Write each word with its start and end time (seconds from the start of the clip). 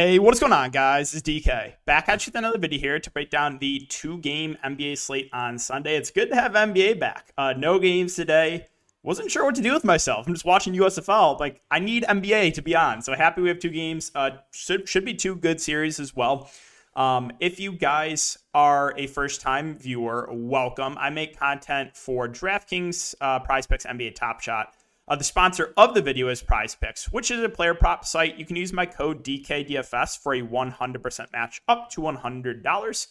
Hey, 0.00 0.18
what's 0.18 0.40
going 0.40 0.54
on, 0.54 0.70
guys? 0.70 1.12
It's 1.12 1.28
DK. 1.28 1.74
Back 1.84 2.08
at 2.08 2.26
you 2.26 2.30
with 2.30 2.38
another 2.38 2.56
video 2.56 2.80
here 2.80 2.98
to 2.98 3.10
break 3.10 3.28
down 3.28 3.58
the 3.58 3.80
two 3.90 4.16
game 4.16 4.56
NBA 4.64 4.96
slate 4.96 5.28
on 5.30 5.58
Sunday. 5.58 5.94
It's 5.94 6.10
good 6.10 6.30
to 6.30 6.36
have 6.36 6.52
NBA 6.52 6.98
back. 6.98 7.34
Uh, 7.36 7.52
no 7.54 7.78
games 7.78 8.14
today. 8.14 8.66
Wasn't 9.02 9.30
sure 9.30 9.44
what 9.44 9.56
to 9.56 9.60
do 9.60 9.74
with 9.74 9.84
myself. 9.84 10.26
I'm 10.26 10.32
just 10.32 10.46
watching 10.46 10.72
USFL. 10.72 11.38
Like, 11.38 11.60
I 11.70 11.80
need 11.80 12.04
NBA 12.04 12.54
to 12.54 12.62
be 12.62 12.74
on. 12.74 13.02
So 13.02 13.14
happy 13.14 13.42
we 13.42 13.48
have 13.48 13.58
two 13.58 13.68
games. 13.68 14.10
Uh, 14.14 14.30
should, 14.52 14.88
should 14.88 15.04
be 15.04 15.12
two 15.12 15.36
good 15.36 15.60
series 15.60 16.00
as 16.00 16.16
well. 16.16 16.50
Um, 16.96 17.30
if 17.38 17.60
you 17.60 17.70
guys 17.70 18.38
are 18.54 18.94
a 18.96 19.06
first 19.06 19.42
time 19.42 19.76
viewer, 19.76 20.30
welcome. 20.32 20.96
I 20.98 21.10
make 21.10 21.38
content 21.38 21.94
for 21.94 22.26
DraftKings, 22.26 23.16
uh, 23.20 23.40
Prize 23.40 23.66
Picks, 23.66 23.84
NBA 23.84 24.14
Top 24.14 24.40
Shot. 24.40 24.72
Uh, 25.10 25.16
the 25.16 25.24
sponsor 25.24 25.74
of 25.76 25.92
the 25.92 26.00
video 26.00 26.28
is 26.28 26.40
Prize 26.40 26.76
Picks, 26.76 27.10
which 27.10 27.32
is 27.32 27.42
a 27.42 27.48
player 27.48 27.74
prop 27.74 28.04
site. 28.04 28.38
You 28.38 28.46
can 28.46 28.54
use 28.54 28.72
my 28.72 28.86
code 28.86 29.24
DKDFS 29.24 30.16
for 30.16 30.34
a 30.34 30.40
100% 30.40 31.32
match 31.32 31.60
up 31.66 31.90
to 31.90 32.00
$100. 32.02 33.06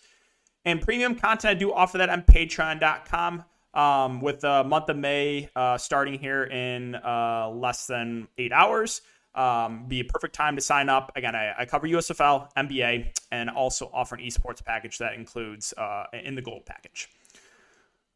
And 0.64 0.82
premium 0.82 1.16
content, 1.16 1.52
I 1.52 1.54
do 1.56 1.74
offer 1.74 1.98
that 1.98 2.10
on 2.10 2.22
patreon.com 2.22 3.44
um, 3.74 4.22
with 4.22 4.40
the 4.40 4.64
month 4.64 4.88
of 4.88 4.96
May 4.96 5.50
uh, 5.58 5.78
starting 5.78 6.18
here 6.18 6.46
in 6.46 6.96
uh, 6.96 7.50
less 7.50 7.86
than 7.86 8.30
eight 8.38 8.54
hours. 8.54 9.02
Um, 9.36 9.86
be 9.90 10.00
a 10.00 10.06
perfect 10.06 10.34
time 10.34 10.56
to 10.56 10.62
sign 10.62 10.88
up. 10.88 11.12
Again, 11.18 11.36
I, 11.36 11.54
I, 11.60 11.66
cover 11.66 11.86
USFL, 11.86 12.50
NBA, 12.56 13.12
and 13.32 13.50
also 13.50 13.92
offer 13.94 14.16
an 14.16 14.22
esports 14.22 14.64
package 14.64 15.00
that 15.00 15.16
includes 15.16 15.74
uh, 15.78 16.06
in 16.14 16.36
the 16.36 16.42
gold 16.42 16.66
package. 16.66 17.10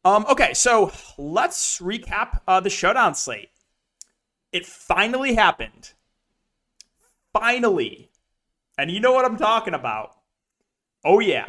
Um, 0.06 0.24
okay, 0.28 0.54
so 0.54 0.90
let's 1.16 1.80
recap 1.80 2.40
uh, 2.48 2.60
the 2.60 2.68
showdown 2.68 3.14
slate. 3.14 3.50
It 4.54 4.66
finally 4.66 5.34
happened. 5.34 5.94
Finally. 7.32 8.08
And 8.78 8.88
you 8.88 9.00
know 9.00 9.12
what 9.12 9.24
I'm 9.24 9.36
talking 9.36 9.74
about. 9.74 10.16
Oh, 11.04 11.18
yeah. 11.18 11.48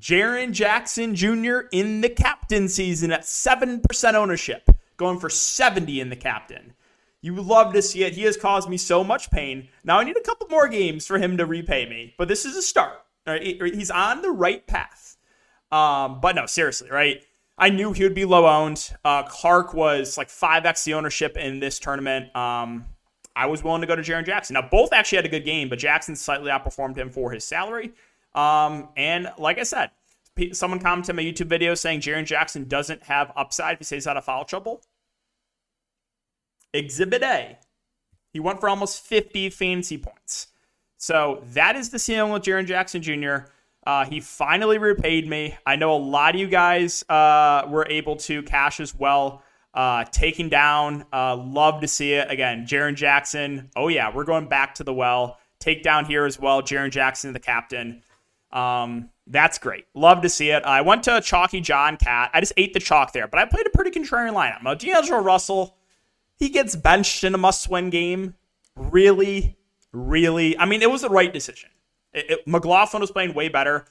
Jaren 0.00 0.52
Jackson 0.52 1.14
Jr. 1.14 1.68
in 1.70 2.00
the 2.00 2.08
captain 2.08 2.70
season 2.70 3.12
at 3.12 3.24
7% 3.24 4.14
ownership, 4.14 4.70
going 4.96 5.20
for 5.20 5.28
70 5.28 6.00
in 6.00 6.08
the 6.08 6.16
captain. 6.16 6.72
You 7.20 7.34
would 7.34 7.44
love 7.44 7.74
to 7.74 7.82
see 7.82 8.04
it. 8.04 8.14
He 8.14 8.22
has 8.22 8.38
caused 8.38 8.70
me 8.70 8.78
so 8.78 9.04
much 9.04 9.30
pain. 9.30 9.68
Now 9.84 9.98
I 9.98 10.04
need 10.04 10.16
a 10.16 10.22
couple 10.22 10.48
more 10.48 10.66
games 10.66 11.06
for 11.06 11.18
him 11.18 11.36
to 11.36 11.44
repay 11.44 11.86
me, 11.86 12.14
but 12.16 12.28
this 12.28 12.46
is 12.46 12.56
a 12.56 12.62
start. 12.62 13.02
Right? 13.26 13.60
He's 13.74 13.90
on 13.90 14.22
the 14.22 14.30
right 14.30 14.66
path. 14.66 15.18
Um, 15.70 16.20
but 16.22 16.34
no, 16.36 16.46
seriously, 16.46 16.88
right? 16.90 17.22
I 17.58 17.70
knew 17.70 17.92
he 17.92 18.02
would 18.02 18.14
be 18.14 18.24
low 18.24 18.46
owned. 18.46 18.92
Uh, 19.04 19.22
Clarke 19.22 19.72
was 19.72 20.18
like 20.18 20.28
5x 20.28 20.84
the 20.84 20.94
ownership 20.94 21.36
in 21.36 21.58
this 21.58 21.78
tournament. 21.78 22.34
Um, 22.36 22.84
I 23.34 23.46
was 23.46 23.62
willing 23.62 23.80
to 23.80 23.86
go 23.86 23.96
to 23.96 24.02
Jaren 24.02 24.26
Jackson. 24.26 24.54
Now, 24.54 24.68
both 24.68 24.92
actually 24.92 25.16
had 25.16 25.24
a 25.26 25.30
good 25.30 25.44
game, 25.44 25.68
but 25.68 25.78
Jackson 25.78 26.16
slightly 26.16 26.50
outperformed 26.50 26.96
him 26.96 27.10
for 27.10 27.30
his 27.30 27.44
salary. 27.44 27.92
Um, 28.34 28.88
and 28.96 29.30
like 29.38 29.58
I 29.58 29.62
said, 29.62 29.90
someone 30.52 30.80
commented 30.80 31.10
on 31.10 31.16
my 31.16 31.22
YouTube 31.22 31.46
video 31.46 31.74
saying 31.74 32.00
Jaren 32.00 32.26
Jackson 32.26 32.68
doesn't 32.68 33.04
have 33.04 33.32
upside 33.36 33.74
if 33.74 33.78
he 33.78 33.84
stays 33.84 34.06
out 34.06 34.16
of 34.16 34.24
foul 34.24 34.44
trouble. 34.44 34.82
Exhibit 36.74 37.22
A, 37.22 37.58
he 38.32 38.40
went 38.40 38.60
for 38.60 38.68
almost 38.68 39.02
50 39.02 39.48
fantasy 39.50 39.96
points. 39.96 40.48
So 40.98 41.42
that 41.52 41.76
is 41.76 41.90
the 41.90 41.98
ceiling 41.98 42.32
with 42.32 42.42
Jaren 42.42 42.66
Jackson 42.66 43.00
Jr. 43.00 43.50
Uh, 43.86 44.04
he 44.04 44.20
finally 44.20 44.78
repaid 44.78 45.28
me. 45.28 45.56
I 45.64 45.76
know 45.76 45.94
a 45.94 45.96
lot 45.96 46.34
of 46.34 46.40
you 46.40 46.48
guys 46.48 47.04
uh, 47.08 47.66
were 47.68 47.86
able 47.88 48.16
to 48.16 48.42
cash 48.42 48.80
as 48.80 48.94
well. 48.94 49.42
Uh, 49.72 50.04
taking 50.10 50.48
down, 50.48 51.04
uh, 51.12 51.36
love 51.36 51.82
to 51.82 51.88
see 51.88 52.14
it. 52.14 52.30
Again, 52.30 52.66
Jaren 52.66 52.96
Jackson. 52.96 53.70
Oh, 53.76 53.88
yeah, 53.88 54.12
we're 54.12 54.24
going 54.24 54.48
back 54.48 54.74
to 54.76 54.84
the 54.84 54.92
well. 54.92 55.38
Take 55.60 55.82
down 55.82 56.06
here 56.06 56.24
as 56.24 56.40
well. 56.40 56.62
Jaren 56.62 56.90
Jackson, 56.90 57.32
the 57.32 57.40
captain. 57.40 58.02
Um, 58.52 59.10
that's 59.26 59.58
great. 59.58 59.84
Love 59.94 60.22
to 60.22 60.28
see 60.28 60.50
it. 60.50 60.64
I 60.64 60.80
went 60.80 61.02
to 61.04 61.20
Chalky 61.20 61.60
John 61.60 61.96
Cat. 61.96 62.30
I 62.32 62.40
just 62.40 62.54
ate 62.56 62.72
the 62.72 62.80
chalk 62.80 63.12
there, 63.12 63.28
but 63.28 63.38
I 63.38 63.44
played 63.44 63.66
a 63.66 63.70
pretty 63.70 63.90
contrarian 63.90 64.32
lineup. 64.32 64.62
Now, 64.62 64.74
D'Angelo 64.74 65.20
Russell, 65.20 65.76
he 66.38 66.48
gets 66.48 66.74
benched 66.74 67.22
in 67.22 67.34
a 67.34 67.38
must 67.38 67.68
win 67.68 67.90
game. 67.90 68.34
Really, 68.76 69.58
really. 69.92 70.58
I 70.58 70.64
mean, 70.64 70.82
it 70.82 70.90
was 70.90 71.02
the 71.02 71.08
right 71.10 71.32
decision. 71.32 71.70
It, 72.16 72.30
it, 72.30 72.48
McLaughlin 72.48 73.02
was 73.02 73.10
playing 73.10 73.34
way 73.34 73.48
better. 73.48 73.84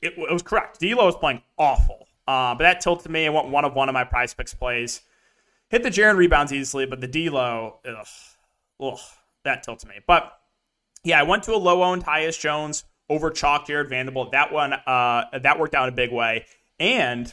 It, 0.00 0.14
it 0.16 0.32
was 0.32 0.42
correct. 0.42 0.80
D'Lo 0.80 1.04
was 1.04 1.16
playing 1.16 1.42
awful. 1.58 2.06
Uh, 2.26 2.54
but 2.54 2.60
that 2.60 2.80
tilted 2.80 3.10
me. 3.10 3.26
I 3.26 3.28
went 3.28 3.48
one 3.48 3.64
of 3.64 3.74
one 3.74 3.88
of 3.88 3.92
my 3.92 4.04
prize 4.04 4.32
picks 4.32 4.54
plays. 4.54 5.02
Hit 5.68 5.82
the 5.82 5.90
Jaren 5.90 6.16
rebounds 6.16 6.52
easily, 6.52 6.86
but 6.86 7.00
the 7.00 7.08
D'Lo, 7.08 7.80
ugh, 7.86 8.06
ugh, 8.80 8.98
that 9.44 9.62
tilted 9.62 9.88
me. 9.88 9.96
But 10.06 10.32
yeah, 11.02 11.20
I 11.20 11.24
went 11.24 11.42
to 11.44 11.54
a 11.54 11.56
low 11.56 11.82
owned 11.82 12.04
Tyus 12.04 12.38
Jones 12.38 12.84
over 13.10 13.30
Chalk 13.30 13.66
Jarred 13.66 13.90
Vanderbilt. 13.90 14.32
That 14.32 14.52
one, 14.52 14.72
uh, 14.72 15.24
that 15.42 15.58
worked 15.58 15.74
out 15.74 15.88
in 15.88 15.94
a 15.94 15.96
big 15.96 16.12
way. 16.12 16.46
And 16.78 17.32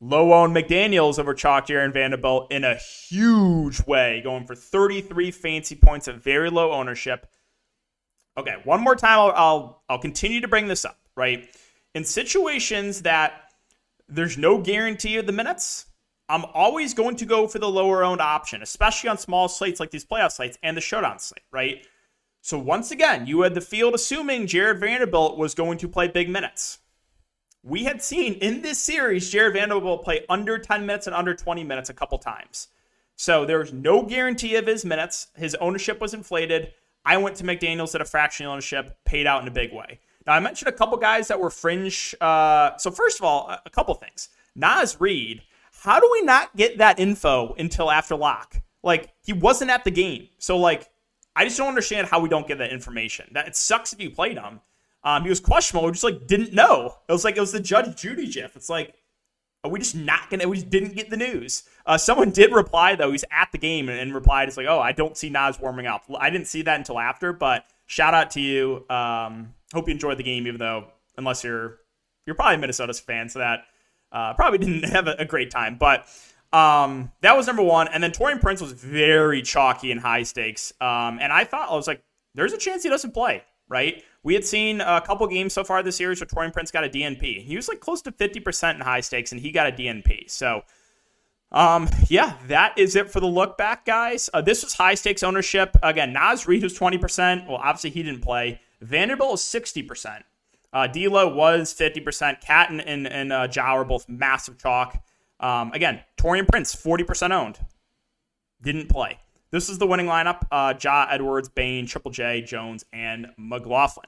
low 0.00 0.32
owned 0.32 0.54
McDaniels 0.54 1.18
over 1.18 1.34
Chalk 1.34 1.66
Jarred 1.66 1.92
Vanderbilt 1.92 2.52
in 2.52 2.64
a 2.64 2.76
huge 2.76 3.84
way, 3.86 4.20
going 4.22 4.46
for 4.46 4.54
33 4.54 5.30
fancy 5.30 5.74
points 5.74 6.06
at 6.06 6.16
very 6.16 6.50
low 6.50 6.72
ownership. 6.72 7.26
Okay, 8.40 8.56
one 8.64 8.80
more 8.80 8.96
time. 8.96 9.18
I'll, 9.18 9.32
I'll 9.34 9.82
I'll 9.90 9.98
continue 9.98 10.40
to 10.40 10.48
bring 10.48 10.66
this 10.66 10.84
up. 10.84 10.98
Right, 11.14 11.48
in 11.94 12.04
situations 12.04 13.02
that 13.02 13.52
there's 14.08 14.38
no 14.38 14.58
guarantee 14.58 15.18
of 15.18 15.26
the 15.26 15.32
minutes, 15.32 15.86
I'm 16.28 16.46
always 16.54 16.94
going 16.94 17.16
to 17.16 17.26
go 17.26 17.46
for 17.46 17.58
the 17.58 17.68
lower 17.68 18.02
owned 18.02 18.22
option, 18.22 18.62
especially 18.62 19.10
on 19.10 19.18
small 19.18 19.48
slates 19.48 19.78
like 19.78 19.90
these 19.90 20.06
playoff 20.06 20.32
slates 20.32 20.58
and 20.62 20.76
the 20.76 20.80
showdown 20.80 21.18
slate. 21.18 21.44
Right. 21.50 21.86
So 22.40 22.58
once 22.58 22.90
again, 22.90 23.26
you 23.26 23.42
had 23.42 23.54
the 23.54 23.60
field 23.60 23.94
assuming 23.94 24.46
Jarred 24.46 24.80
Vanderbilt 24.80 25.36
was 25.36 25.54
going 25.54 25.76
to 25.78 25.88
play 25.88 26.08
big 26.08 26.30
minutes. 26.30 26.78
We 27.62 27.84
had 27.84 28.02
seen 28.02 28.34
in 28.34 28.62
this 28.62 28.78
series 28.78 29.28
Jarred 29.28 29.52
Vanderbilt 29.52 30.02
play 30.02 30.24
under 30.30 30.56
10 30.56 30.86
minutes 30.86 31.06
and 31.06 31.14
under 31.14 31.34
20 31.34 31.62
minutes 31.62 31.90
a 31.90 31.94
couple 31.94 32.16
times. 32.16 32.68
So 33.16 33.44
there's 33.44 33.70
no 33.70 34.02
guarantee 34.02 34.56
of 34.56 34.66
his 34.66 34.82
minutes. 34.82 35.26
His 35.36 35.54
ownership 35.56 36.00
was 36.00 36.14
inflated. 36.14 36.72
I 37.04 37.16
went 37.16 37.36
to 37.36 37.44
McDaniels 37.44 37.94
at 37.94 38.00
a 38.00 38.04
fractional 38.04 38.52
ownership, 38.52 38.98
paid 39.04 39.26
out 39.26 39.42
in 39.42 39.48
a 39.48 39.50
big 39.50 39.72
way. 39.72 40.00
Now, 40.26 40.34
I 40.34 40.40
mentioned 40.40 40.68
a 40.68 40.72
couple 40.72 40.98
guys 40.98 41.28
that 41.28 41.40
were 41.40 41.50
fringe. 41.50 42.14
Uh, 42.20 42.76
so, 42.76 42.90
first 42.90 43.18
of 43.18 43.24
all, 43.24 43.56
a 43.64 43.70
couple 43.70 43.94
things. 43.94 44.28
Naz 44.54 45.00
Reid, 45.00 45.42
how 45.82 45.98
do 45.98 46.08
we 46.12 46.22
not 46.22 46.54
get 46.56 46.78
that 46.78 46.98
info 46.98 47.54
until 47.54 47.90
after 47.90 48.16
lock? 48.16 48.60
Like, 48.82 49.12
he 49.24 49.32
wasn't 49.32 49.70
at 49.70 49.84
the 49.84 49.90
game. 49.90 50.28
So, 50.38 50.58
like, 50.58 50.88
I 51.34 51.44
just 51.44 51.56
don't 51.56 51.68
understand 51.68 52.08
how 52.08 52.20
we 52.20 52.28
don't 52.28 52.46
get 52.46 52.58
that 52.58 52.72
information. 52.72 53.30
That 53.32 53.48
It 53.48 53.56
sucks 53.56 53.92
if 53.92 54.00
you 54.00 54.10
played 54.10 54.36
him. 54.36 54.60
Um, 55.02 55.22
he 55.22 55.30
was 55.30 55.40
questionable. 55.40 55.86
We 55.86 55.92
just, 55.92 56.04
like, 56.04 56.26
didn't 56.26 56.52
know. 56.52 56.96
It 57.08 57.12
was 57.12 57.24
like, 57.24 57.36
it 57.36 57.40
was 57.40 57.52
the 57.52 57.60
Judge 57.60 57.96
Judy 57.96 58.30
gif. 58.30 58.56
It's 58.56 58.68
like, 58.68 58.94
are 59.62 59.70
we 59.70 59.78
just 59.78 59.94
not 59.94 60.30
gonna? 60.30 60.48
We 60.48 60.56
just 60.56 60.70
didn't 60.70 60.94
get 60.94 61.10
the 61.10 61.16
news. 61.16 61.64
Uh, 61.84 61.98
someone 61.98 62.30
did 62.30 62.52
reply 62.52 62.94
though. 62.94 63.10
He's 63.10 63.24
at 63.30 63.50
the 63.52 63.58
game 63.58 63.88
and, 63.88 63.98
and, 63.98 64.14
replied, 64.14 64.48
"It's 64.48 64.56
like, 64.56 64.66
oh, 64.66 64.80
I 64.80 64.92
don't 64.92 65.16
see 65.16 65.28
Naz 65.28 65.60
warming 65.60 65.86
up. 65.86 66.04
I 66.18 66.30
didn't 66.30 66.46
see 66.46 66.62
that 66.62 66.78
until 66.78 66.98
after, 66.98 67.32
but 67.32 67.64
shout 67.86 68.14
out 68.14 68.30
to 68.32 68.40
you. 68.40 68.86
Um, 68.88 69.54
hope 69.74 69.86
you 69.88 69.92
enjoyed 69.92 70.18
the 70.18 70.22
game, 70.22 70.46
even 70.46 70.58
though 70.58 70.86
unless 71.18 71.44
you're 71.44 71.78
you're 72.26 72.34
probably 72.34 72.56
a 72.56 72.58
Minnesota 72.58 72.94
fan, 72.94 73.28
so 73.28 73.40
that 73.40 73.64
uh, 74.12 74.32
probably 74.34 74.58
didn't 74.66 74.84
have 74.84 75.06
a, 75.06 75.16
a 75.18 75.24
great 75.24 75.50
time. 75.50 75.76
But 75.78 76.06
um, 76.52 77.12
that 77.20 77.36
was 77.36 77.46
number 77.46 77.62
one, 77.62 77.88
and 77.88 78.02
then 78.02 78.12
Taurean 78.12 78.40
Prince 78.40 78.60
was 78.60 78.72
very 78.72 79.42
chalky 79.42 79.92
and 79.92 80.00
high 80.00 80.22
stakes. 80.22 80.72
Um, 80.80 81.18
and 81.20 81.32
I 81.32 81.44
thought 81.44 81.70
I 81.70 81.74
was 81.74 81.86
like, 81.86 82.02
there's 82.34 82.52
a 82.52 82.58
chance 82.58 82.82
he 82.82 82.88
doesn't 82.88 83.12
play, 83.12 83.42
right? 83.70 84.02
We 84.22 84.34
had 84.34 84.44
seen 84.44 84.82
a 84.82 85.00
couple 85.00 85.26
games 85.28 85.54
so 85.54 85.64
far 85.64 85.82
this 85.82 85.96
series 85.96 86.20
where 86.20 86.26
Taurean 86.26 86.52
Prince 86.52 86.70
got 86.70 86.84
a 86.84 86.90
DNP. 86.90 87.42
He 87.42 87.56
was 87.56 87.68
like 87.68 87.80
close 87.80 88.02
to 88.02 88.12
50% 88.12 88.74
in 88.74 88.80
high 88.82 89.00
stakes, 89.00 89.32
and 89.32 89.40
he 89.40 89.50
got 89.50 89.68
a 89.68 89.72
DNP. 89.72 90.30
So, 90.30 90.62
um, 91.52 91.88
yeah, 92.08 92.34
that 92.48 92.76
is 92.76 92.96
it 92.96 93.10
for 93.10 93.20
the 93.20 93.26
look 93.26 93.56
back, 93.56 93.86
guys. 93.86 94.28
Uh, 94.34 94.42
this 94.42 94.62
was 94.62 94.74
high 94.74 94.94
stakes 94.94 95.22
ownership. 95.22 95.76
Again, 95.82 96.12
Naz 96.12 96.46
Reid 96.46 96.62
was 96.62 96.78
20%. 96.78 97.48
Well, 97.48 97.56
obviously 97.56 97.90
he 97.90 98.02
didn't 98.02 98.20
play. 98.20 98.60
Vanderbilt 98.82 99.30
was 99.30 99.42
60%. 99.42 100.22
Uh, 100.72 100.86
D'Lo 100.86 101.34
was 101.34 101.74
50%. 101.74 102.40
Cat 102.40 102.70
and, 102.70 103.06
and, 103.06 103.32
uh, 103.32 103.48
are 103.58 103.84
both 103.84 104.08
massive 104.08 104.58
chalk. 104.58 105.02
Um, 105.40 105.72
again, 105.72 106.00
Taurean 106.18 106.46
Prince, 106.46 106.74
40% 106.74 107.32
owned. 107.32 107.58
Didn't 108.62 108.88
play. 108.88 109.18
This 109.50 109.68
is 109.68 109.78
the 109.78 109.86
winning 109.86 110.06
lineup 110.06 110.42
uh, 110.50 110.74
Ja, 110.80 111.06
Edwards, 111.10 111.48
Bane, 111.48 111.86
Triple 111.86 112.10
J, 112.10 112.42
Jones, 112.42 112.84
and 112.92 113.28
McLaughlin. 113.36 114.06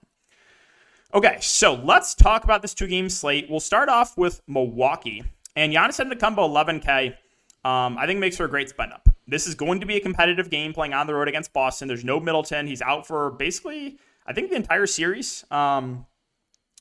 Okay, 1.15 1.37
so 1.41 1.75
let's 1.75 2.15
talk 2.15 2.45
about 2.45 2.63
this 2.63 2.75
two 2.75 2.87
game 2.87 3.09
slate. 3.09 3.51
We'll 3.51 3.61
start 3.61 3.89
off 3.89 4.17
with 4.17 4.41
Milwaukee. 4.47 5.25
And 5.55 5.73
Giannis 5.73 6.01
Antetokounmpo 6.01 6.37
11K, 6.37 7.09
um, 7.69 7.99
I 7.99 8.07
think 8.07 8.19
makes 8.19 8.37
for 8.37 8.45
a 8.45 8.49
great 8.49 8.71
spend 8.71 8.93
up. 8.93 9.09
This 9.27 9.47
is 9.47 9.55
going 9.55 9.81
to 9.81 9.87
be 9.87 9.97
a 9.97 10.01
competitive 10.01 10.49
game 10.49 10.73
playing 10.73 10.95
on 10.95 11.07
the 11.07 11.15
road 11.15 11.29
against 11.29 11.53
Boston. 11.53 11.87
There's 11.89 12.05
no 12.05 12.19
Middleton. 12.19 12.67
He's 12.67 12.81
out 12.81 13.07
for 13.07 13.33
basically, 13.33 13.99
I 14.27 14.33
think, 14.33 14.51
the 14.51 14.57
entire 14.57 14.87
series. 14.87 15.45
Um, 15.51 16.07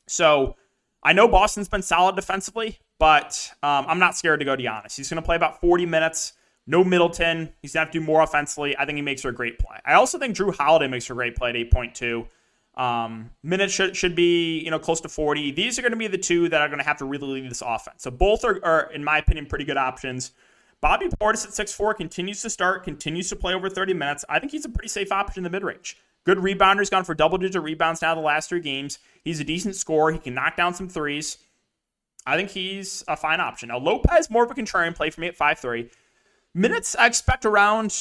so 0.08 0.56
I 1.04 1.14
know 1.14 1.28
Boston's 1.28 1.68
been 1.68 1.82
solid 1.82 2.16
defensively, 2.16 2.80
but 3.00 3.52
um, 3.64 3.86
I'm 3.88 4.00
not 4.00 4.16
scared 4.16 4.40
to 4.40 4.46
go 4.46 4.56
to 4.56 4.64
Giannis. 4.64 4.96
He's 4.96 5.10
going 5.10 5.22
to 5.22 5.26
play 5.26 5.36
about 5.36 5.60
40 5.60 5.86
minutes. 5.86 6.34
No 6.68 6.84
Middleton. 6.84 7.54
He's 7.62 7.74
going 7.74 7.82
to 7.82 7.86
have 7.86 7.94
to 7.94 8.00
do 8.00 8.06
more 8.06 8.22
offensively. 8.22 8.78
I 8.78 8.86
think 8.86 8.96
he 8.98 9.02
makes 9.02 9.22
for 9.22 9.30
a 9.30 9.34
great 9.34 9.60
play. 9.60 9.78
I 9.86 9.94
also 9.94 10.18
think 10.20 10.36
Jrue 10.36 10.56
Holiday 10.56 10.88
makes 10.88 11.06
for 11.06 11.14
a 11.14 11.16
great 11.16 11.36
play 11.36 11.50
at 11.50 11.56
8.2. 11.56 12.28
Um, 12.76 13.32
minutes 13.44 13.74
should, 13.74 13.98
should 13.98 14.16
be 14.16 14.60
you 14.60 14.72
know 14.72 14.80
close 14.80 15.02
to 15.02 15.10
40. 15.10 15.52
These 15.52 15.78
are 15.78 15.82
going 15.82 15.92
to 15.92 15.98
be 15.98 16.08
the 16.08 16.18
two 16.18 16.48
that 16.50 16.62
are 16.62 16.68
going 16.68 16.80
to 16.80 16.86
have 16.86 16.98
to 16.98 17.06
really 17.06 17.42
lead 17.42 17.50
this 17.50 17.62
offense. 17.66 18.04
So 18.04 18.12
both 18.12 18.46
are, 18.46 18.64
are, 18.64 18.92
in 18.94 19.04
my 19.04 19.18
opinion, 19.18 19.46
pretty 19.46 19.66
good 19.66 19.78
options. 19.78 20.32
Bobby 20.80 21.08
Portis 21.08 21.46
at 21.46 21.68
6'4 21.68 21.96
continues 21.96 22.42
to 22.42 22.50
start, 22.50 22.84
continues 22.84 23.30
to 23.30 23.36
play 23.36 23.54
over 23.54 23.70
30 23.70 23.94
minutes. 23.94 24.26
I 24.28 24.40
think 24.40 24.52
he's 24.52 24.66
a 24.66 24.70
pretty 24.70 24.88
safe 24.88 25.12
option 25.12 25.42
in 25.42 25.44
the 25.44 25.50
mid 25.50 25.64
range. 25.64 25.98
Good 26.24 26.40
rebounder. 26.40 26.80
He's 26.80 26.90
gone 26.90 27.04
for 27.04 27.14
double 27.14 27.38
digit 27.38 27.62
rebounds 27.62 28.02
now 28.02 28.16
the 28.16 28.22
last 28.22 28.50
three 28.50 28.62
games. 28.62 29.00
He's 29.24 29.40
a 29.40 29.44
decent 29.44 29.76
scorer. 29.76 30.12
He 30.12 30.20
can 30.20 30.34
knock 30.34 30.56
down 30.56 30.74
some 30.74 30.90
threes. 30.90 31.38
I 32.26 32.36
think 32.36 32.50
he's 32.52 33.04
a 33.08 33.18
fine 33.18 33.40
option. 33.40 33.70
Now, 33.70 33.80
Lopez, 33.80 34.30
more 34.30 34.44
of 34.44 34.52
a 34.52 34.54
contrarian 34.54 34.96
play 34.96 35.10
for 35.10 35.22
me 35.22 35.28
at 35.28 35.38
5'3. 35.38 35.90
Minutes, 36.54 36.96
I 36.96 37.08
expect 37.08 37.46
around 37.46 37.96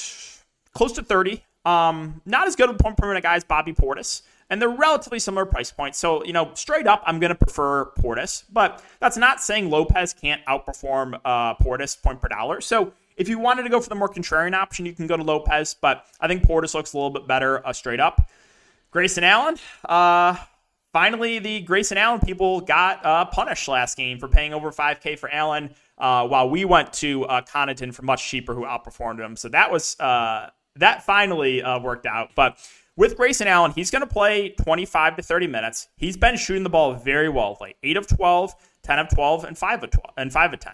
close 0.75 0.93
to 0.93 1.03
30. 1.03 1.45
Um, 1.65 2.21
not 2.25 2.47
as 2.47 2.57
good 2.57 2.71
a 2.71 2.75
point 2.75 2.97
per 2.97 3.07
minute 3.07 3.23
guy 3.23 3.37
as 3.37 3.45
Bobby 3.45 3.73
Portis. 3.73 4.23
And 4.49 4.61
they're 4.61 4.69
relatively 4.69 5.21
similar 5.21 5.47
price 5.47 5.71
points. 5.71 5.99
So, 5.99 6.25
you 6.25 6.33
know, 6.33 6.51
straight 6.55 6.89
up, 6.89 7.03
I'm 7.07 7.21
going 7.21 7.29
to 7.29 7.37
prefer 7.37 7.93
Portis. 8.01 8.45
But 8.53 8.83
that's 8.99 9.17
not 9.17 9.41
saying 9.41 9.71
Lopez 9.71 10.13
can't 10.13 10.45
outperform 10.47 11.21
uh, 11.25 11.55
Portis 11.57 12.01
point 12.01 12.21
per 12.21 12.29
dollar. 12.29 12.61
So 12.61 12.93
if 13.17 13.29
you 13.29 13.39
wanted 13.39 13.63
to 13.63 13.69
go 13.69 13.81
for 13.81 13.89
the 13.89 13.95
more 13.95 14.09
contrarian 14.09 14.55
option, 14.55 14.87
you 14.87 14.93
can 14.93 15.07
go 15.07 15.17
to 15.17 15.23
Lopez. 15.23 15.75
But 15.75 16.07
I 16.21 16.27
think 16.27 16.43
Portis 16.43 16.75
looks 16.75 16.95
a 16.95 16.97
little 16.97 17.11
bit 17.11 17.29
better 17.29 17.65
uh, 17.65 17.73
straight 17.73 18.01
up. 18.01 18.29
Grayson 18.91 19.23
Allen, 19.23 19.57
uh, 19.85 20.35
finally, 20.93 21.39
the 21.39 21.61
Grayson 21.61 21.97
Allen 21.97 22.19
people 22.19 22.61
got 22.61 23.05
uh, 23.07 23.25
punished 23.27 23.69
last 23.69 23.97
game 23.97 24.19
for 24.19 24.27
paying 24.27 24.53
over 24.53 24.73
5K 24.73 25.17
for 25.17 25.33
Allen, 25.33 25.73
uh, 26.01 26.27
while 26.27 26.49
we 26.49 26.65
went 26.65 26.93
to 26.95 27.25
uh, 27.27 27.43
Connaughton 27.43 27.95
for 27.95 28.03
much 28.03 28.27
cheaper, 28.27 28.55
who 28.55 28.65
outperformed 28.65 29.21
him. 29.21 29.37
So 29.37 29.49
that 29.51 29.71
was 29.71 29.99
uh, 30.01 30.51
that 30.77 31.05
finally 31.05 31.63
uh, 31.63 31.79
worked 31.79 32.07
out. 32.07 32.31
But 32.35 32.59
with 32.97 33.17
Grayson 33.17 33.47
Allen, 33.47 33.73
he's 33.73 33.91
going 33.91 34.01
to 34.01 34.13
play 34.13 34.51
25 34.51 35.17
to 35.17 35.23
30 35.23 35.47
minutes. 35.47 35.89
He's 35.97 36.17
been 36.17 36.37
shooting 36.37 36.65
the 36.65 36.71
ball 36.71 36.95
very 36.95 37.29
well 37.29 37.57
late 37.61 37.77
8 37.83 37.97
of 37.97 38.07
12, 38.07 38.55
10 38.83 38.99
of 38.99 39.09
12, 39.09 39.45
and 39.45 39.57
5 39.57 39.85
of 39.85 39.91
12, 39.91 40.15
and 40.17 40.33
5 40.33 40.53
of 40.55 40.61
10. 40.61 40.73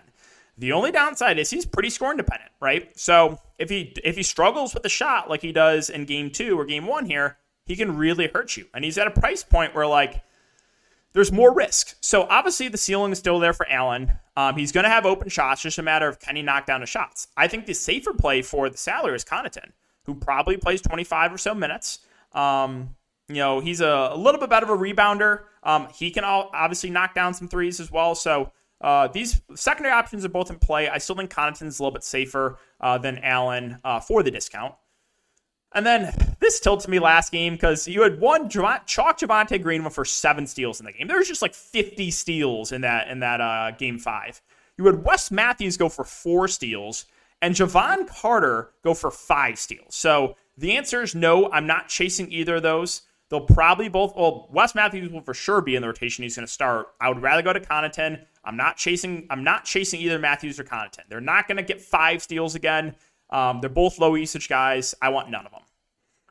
The 0.59 0.73
only 0.73 0.91
downside 0.91 1.39
is 1.39 1.51
he's 1.51 1.67
pretty 1.67 1.91
score 1.91 2.11
independent, 2.11 2.51
right? 2.61 2.99
So 2.99 3.39
if 3.59 3.69
he 3.69 3.95
if 4.03 4.17
he 4.17 4.23
struggles 4.23 4.73
with 4.73 4.83
the 4.83 4.89
shot 4.89 5.29
like 5.29 5.43
he 5.43 5.53
does 5.53 5.91
in 5.91 6.05
game 6.07 6.31
two 6.31 6.59
or 6.59 6.65
game 6.65 6.87
one 6.87 7.05
here, 7.05 7.37
he 7.67 7.77
can 7.77 7.97
really 7.97 8.29
hurt 8.33 8.57
you. 8.57 8.67
And 8.73 8.85
he's 8.85 8.97
at 8.97 9.07
a 9.07 9.11
price 9.11 9.43
point 9.43 9.75
where 9.75 9.87
like 9.87 10.23
there's 11.17 11.33
more 11.33 11.55
risk. 11.55 11.97
So 12.03 12.25
obviously 12.25 12.69
the 12.69 12.77
ceiling 12.77 13.11
is 13.11 13.19
still 13.19 13.39
there 13.39 13.55
for 13.55 13.67
Allen. 13.71 14.13
Um, 14.37 14.55
he's 14.55 14.71
going 14.71 14.85
to 14.85 14.91
have 14.91 15.07
open 15.07 15.31
shots, 15.31 15.63
just 15.63 15.79
a 15.79 15.83
matter 15.83 16.07
of 16.07 16.21
can 16.21 16.37
he 16.37 16.43
knock 16.43 16.67
down 16.67 16.81
the 16.81 16.87
shots. 16.87 17.29
I 17.39 17.49
think 17.49 17.65
the 17.65 17.73
safer 17.73 18.13
play 18.13 18.43
for 18.43 18.69
the 18.69 18.77
salary 18.77 19.17
is 19.17 19.25
Connaughton, 19.25 19.71
who 20.05 20.15
probably 20.15 20.59
plays 20.59 20.83
25 20.83 21.33
or 21.33 21.39
so 21.39 21.55
minutes. 21.55 22.01
Um, 22.33 22.95
you 23.29 23.37
know, 23.37 23.61
he's 23.61 23.81
a, 23.81 24.11
a, 24.13 24.17
little 24.17 24.39
bit 24.39 24.51
better 24.51 24.71
of 24.71 24.79
a 24.79 24.83
rebounder. 24.83 25.45
Um, 25.63 25.89
he 25.89 26.11
can 26.11 26.23
all, 26.23 26.51
obviously 26.53 26.91
knock 26.91 27.15
down 27.15 27.33
some 27.33 27.49
threes 27.49 27.81
as 27.81 27.91
well. 27.91 28.15
So 28.15 28.53
uh, 28.83 29.09
these 29.09 29.41
secondary 29.55 29.95
options 29.95 30.23
are 30.27 30.29
both 30.29 30.51
in 30.51 30.59
play. 30.59 30.91
I 30.91 30.99
still 30.99 31.17
think 31.17 31.31
Connaughton's 31.31 31.81
a 31.81 31.83
little 31.83 31.95
bit 31.95 32.05
safer 32.05 32.59
uh, 32.79 32.99
than 32.99 33.21
Allen 33.21 33.79
uh, 33.85 34.01
for 34.01 34.23
the 34.23 34.31
discount. 34.31 34.75
And 35.75 35.85
then 35.85 36.15
this 36.41 36.61
tilted 36.61 36.89
me 36.89 36.99
last 36.99 37.33
game 37.33 37.55
because 37.55 37.87
you 37.87 38.03
had 38.03 38.21
one 38.21 38.49
chalk 38.49 38.87
Javonte 38.87 39.63
Green 39.63 39.89
for 39.91 40.05
seven 40.05 40.47
steals 40.47 40.81
in 40.81 40.87
the 40.87 40.93
game. 40.93 41.07
There 41.07 41.19
was 41.19 41.29
just 41.29 41.43
like 41.43 41.55
50 41.55 42.11
steals 42.11 42.73
in 42.73 42.83
that 42.83 43.09
in 43.09 43.21
that 43.21 43.41
uh, 43.41 43.73
game 43.73 43.99
five. 43.99 44.41
You 44.79 44.87
had 44.87 45.05
Wes 45.05 45.31
Matthews 45.31 45.77
go 45.77 45.89
for 45.89 46.05
four 46.05 46.49
steals 46.49 47.07
and 47.43 47.55
Jevon 47.55 48.07
Carter 48.09 48.71
go 48.83 48.95
for 48.95 49.11
five 49.11 49.59
steals. 49.59 49.95
So 49.95 50.37
the 50.57 50.77
answer 50.77 51.03
is 51.03 51.15
no. 51.15 51.51
I'm 51.51 51.67
not 51.67 51.89
chasing 51.89 52.31
either 52.33 52.57
of 52.57 52.63
those. 52.63 53.03
They'll 53.29 53.41
probably 53.41 53.89
both. 53.89 54.15
Well, 54.15 54.49
Wes 54.53 54.75
Matthews 54.75 55.11
will 55.11 55.21
for 55.21 55.35
sure 55.35 55.61
be 55.61 55.75
in 55.75 55.83
the 55.83 55.89
rotation. 55.89 56.23
He's 56.23 56.37
going 56.37 56.47
to 56.47 56.53
start. 56.53 56.89
I 57.01 57.09
would 57.09 57.21
rather 57.21 57.43
go 57.43 57.53
to 57.53 57.61
Connaughton. 57.61 58.25
I'm 58.45 58.57
not 58.57 58.77
chasing. 58.77 59.27
I'm 59.31 59.43
not 59.43 59.65
chasing 59.65 60.01
either 60.01 60.19
Matthews 60.19 60.61
or 60.61 60.65
Connaughton. 60.65 61.09
They're 61.09 61.21
not 61.21 61.49
going 61.49 61.57
to 61.57 61.65
get 61.65 61.81
five 61.81 62.23
steals 62.23 62.55
again. 62.55 62.95
Um, 63.31 63.61
they're 63.61 63.71
both 63.71 63.99
low 63.99 64.15
usage 64.15 64.49
guys. 64.49 64.95
I 65.03 65.09
want 65.09 65.31
none 65.31 65.47
of 65.47 65.53
them. 65.53 65.63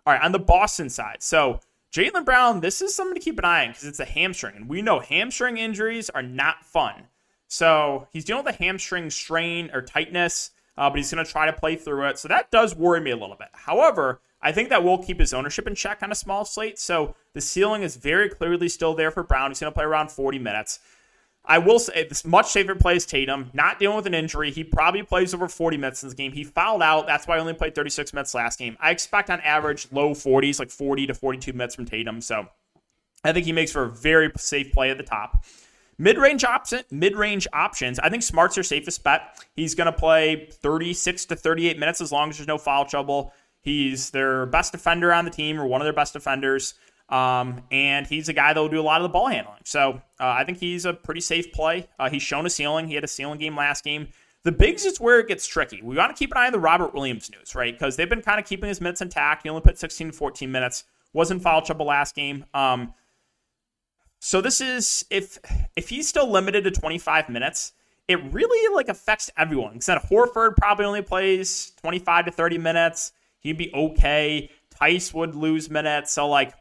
All 0.06 0.14
right, 0.14 0.22
on 0.22 0.32
the 0.32 0.40
Boston 0.40 0.90
side. 0.90 1.18
So 1.22 1.60
Jaylen 1.92 2.26
Brown, 2.26 2.60
this 2.60 2.82
is 2.82 2.94
something 2.94 3.16
to 3.16 3.22
keep 3.22 3.40
an 3.40 3.46
eye 3.46 3.64
on 3.64 3.70
because 3.70 3.86
it's 3.86 4.00
a 4.00 4.06
hamstring. 4.06 4.56
And 4.56 4.70
we 4.70 4.82
know 4.82 5.00
hamstring 5.00 5.58
injuries 5.58 6.10
are 6.10 6.22
not 6.22 6.66
fun. 6.66 7.08
So 7.48 8.08
he's 8.12 8.26
dealing 8.26 8.44
with 8.44 8.56
a 8.56 8.58
hamstring 8.58 9.10
strain 9.10 9.70
or 9.74 9.82
tightness, 9.82 10.52
uh, 10.78 10.90
but 10.90 10.98
he's 10.98 11.12
going 11.12 11.24
to 11.24 11.32
try 11.32 11.46
to 11.46 11.54
play 11.54 11.76
through 11.76 12.08
it. 12.08 12.20
So 12.20 12.28
that 12.28 12.52
does 12.52 12.76
worry 12.76 13.00
me 13.00 13.12
a 13.12 13.16
little 13.16 13.38
bit. 13.38 13.48
However, 13.54 14.20
I 14.42 14.52
think 14.52 14.70
that 14.70 14.84
will 14.84 14.98
keep 14.98 15.20
his 15.20 15.34
ownership 15.34 15.68
in 15.68 15.76
check 15.76 16.04
on 16.04 16.12
a 16.12 16.16
small 16.16 16.44
slate. 16.44 16.78
So 16.78 17.16
the 17.34 17.42
ceiling 17.42 17.82
is 17.82 17.96
very 17.96 18.30
clearly 18.30 18.70
still 18.70 18.94
there 18.94 19.10
for 19.10 19.24
Brown. 19.24 19.52
He's 19.52 19.60
going 19.60 19.72
to 19.72 19.76
play 19.76 19.86
around 19.86 20.12
40 20.12 20.38
minutes. 20.38 20.80
I 21.48 21.60
will 21.60 21.80
say 21.80 22.08
this 22.08 22.26
much 22.26 22.52
safer 22.52 22.76
play 22.76 22.96
is 22.96 23.06
Tatum, 23.06 23.52
not 23.54 23.80
dealing 23.80 23.98
with 23.98 24.08
an 24.08 24.14
injury. 24.14 24.52
He 24.52 24.64
probably 24.64 25.04
plays 25.04 25.34
over 25.34 25.48
40 25.48 25.78
minutes 25.78 26.04
in 26.04 26.10
this 26.10 26.16
game. 26.16 26.32
He 26.32 26.44
fouled 26.44 26.82
out. 26.82 27.08
That's 27.08 27.28
why 27.28 27.38
I 27.38 27.40
only 27.40 27.54
played 27.54 27.76
36 27.76 28.14
minutes 28.14 28.34
last 28.34 28.60
game. 28.60 28.78
I 28.80 28.92
expect 28.92 29.30
on 29.30 29.40
average 29.42 29.88
low 29.92 30.12
40s, 30.12 30.60
like 30.60 30.72
40 30.72 31.08
to 31.08 31.14
42 31.14 31.54
minutes 31.54 31.76
from 31.76 31.86
Tatum. 31.86 32.22
So 32.22 32.48
I 33.24 33.34
think 33.34 33.46
he 33.46 33.52
makes 33.52 33.72
for 33.72 33.84
a 33.84 33.90
very 33.90 34.32
safe 34.38 34.72
play 34.72 34.90
at 34.90 34.98
the 34.98 35.04
top. 35.04 35.46
Mid-range 35.98 36.44
option, 36.44 36.84
mid-range 36.92 37.48
options. 37.54 38.00
I 38.00 38.10
think 38.10 38.22
Smart's 38.24 38.58
your 38.58 38.64
safest 38.64 39.04
bet. 39.04 39.42
He's 39.56 39.76
going 39.76 39.86
to 39.86 39.94
play 39.94 40.50
36 40.52 41.26
to 41.26 41.36
38 41.36 41.80
minutes 41.80 42.02
as 42.02 42.12
long 42.12 42.30
as 42.30 42.38
there's 42.38 42.48
no 42.48 42.58
foul 42.58 42.86
trouble. 42.86 43.32
He's 43.62 44.10
their 44.10 44.46
best 44.46 44.74
defender 44.74 45.14
on 45.14 45.26
the 45.26 45.32
team, 45.32 45.60
or 45.60 45.66
one 45.66 45.82
of 45.82 45.86
their 45.86 45.94
best 45.94 46.14
defenders. 46.14 46.74
Um, 47.10 47.62
and 47.72 48.08
he's 48.08 48.30
a 48.30 48.34
guy 48.34 48.54
that 48.54 48.60
will 48.60 48.70
do 48.70 48.80
a 48.80 48.84
lot 48.84 49.02
of 49.02 49.04
the 49.04 49.10
ball 49.10 49.28
handling. 49.28 49.62
So 49.64 50.02
uh, 50.20 50.28
I 50.28 50.44
think 50.44 50.58
he's 50.58 50.86
a 50.86 50.94
pretty 50.94 51.22
safe 51.22 51.52
play. 51.52 51.88
Uh, 52.00 52.10
he's 52.10 52.24
shown 52.24 52.46
a 52.46 52.50
ceiling. 52.50 52.88
He 52.88 52.96
had 52.96 53.04
a 53.04 53.08
ceiling 53.08 53.38
game 53.38 53.56
last 53.56 53.84
game. 53.84 54.08
The 54.44 54.52
bigs 54.52 54.86
is 54.86 55.00
where 55.00 55.20
it 55.20 55.28
gets 55.28 55.46
tricky. 55.48 55.82
We 55.84 55.96
want 55.96 56.16
to 56.16 56.20
keep 56.20 56.32
an 56.32 56.38
eye 56.38 56.46
on 56.48 56.52
the 56.52 56.60
Robert 56.60 56.94
Williams 56.94 57.32
news, 57.32 57.56
right? 57.56 57.74
Because 57.74 57.96
they've 57.96 58.10
been 58.10 58.22
kind 58.22 58.40
of 58.40 58.46
keeping 58.46 58.70
his 58.70 58.80
minutes 58.80 59.02
intact. 59.02 59.44
He 59.44 59.50
only 59.50 59.62
put 59.62 59.78
16 59.78 60.08
to 60.08 60.14
14 60.14 60.52
minutes. 60.52 60.84
Wasn't 61.14 61.42
foul 61.42 61.62
trouble 61.62 61.88
last 61.88 62.16
game. 62.16 62.46
Um, 62.54 62.94
so 64.20 64.42
this 64.42 64.62
is 64.62 65.06
if 65.10 65.38
if 65.76 65.90
he's 65.90 66.08
still 66.08 66.30
limited 66.30 66.64
to 66.64 66.72
25 66.72 67.30
minutes, 67.30 67.74
it 68.08 68.22
really 68.34 68.76
like 68.76 68.90
affects 68.90 69.32
everyone. 69.38 69.76
Except 69.76 70.10
Horford 70.10 70.58
probably 70.58 70.86
only 70.86 71.02
plays 71.02 71.74
25 71.82 72.26
to 72.26 72.32
30 72.32 72.58
minutes. 72.58 73.12
He'd 73.40 73.58
be 73.58 73.74
okay. 73.74 74.50
Theis 74.80 75.14
would 75.14 75.36
lose 75.36 75.70
minutes. 75.70 76.12
So 76.12 76.28
like 76.28 76.54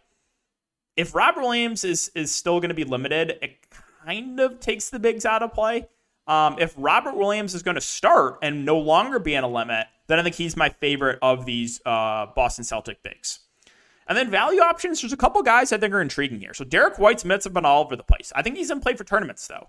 if 0.96 1.14
Robert 1.14 1.42
Williams 1.42 1.84
is 1.84 2.10
is 2.14 2.34
still 2.34 2.60
going 2.60 2.68
to 2.70 2.74
be 2.74 2.84
limited, 2.84 3.38
it 3.42 3.56
kind 4.04 4.40
of 4.40 4.60
takes 4.60 4.90
the 4.90 4.98
bigs 4.98 5.24
out 5.24 5.42
of 5.42 5.52
play. 5.52 5.88
Um, 6.26 6.56
if 6.58 6.74
Robert 6.76 7.16
Williams 7.16 7.54
is 7.54 7.62
going 7.62 7.74
to 7.74 7.80
start 7.80 8.38
and 8.42 8.64
no 8.64 8.78
longer 8.78 9.18
be 9.18 9.34
in 9.34 9.44
a 9.44 9.48
limit, 9.48 9.86
then 10.06 10.18
I 10.18 10.22
think 10.22 10.36
he's 10.36 10.56
my 10.56 10.70
favorite 10.70 11.18
of 11.20 11.44
these 11.44 11.80
uh, 11.84 12.26
Boston 12.34 12.64
Celtic 12.64 13.02
bigs. 13.02 13.40
And 14.06 14.16
then 14.16 14.30
value 14.30 14.60
options, 14.60 15.00
there's 15.00 15.12
a 15.12 15.18
couple 15.18 15.42
guys 15.42 15.72
I 15.72 15.78
think 15.78 15.94
are 15.94 16.00
intriguing 16.00 16.40
here. 16.40 16.54
So 16.54 16.64
Derrick 16.64 16.98
White's 16.98 17.24
minutes 17.24 17.44
have 17.44 17.54
been 17.54 17.64
all 17.64 17.84
over 17.84 17.96
the 17.96 18.02
place. 18.02 18.32
I 18.34 18.42
think 18.42 18.56
he's 18.56 18.70
in 18.70 18.80
play 18.80 18.94
for 18.94 19.04
tournaments 19.04 19.46
though. 19.46 19.68